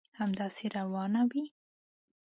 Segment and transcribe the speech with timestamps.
[0.19, 1.43] همداسي روانه وي.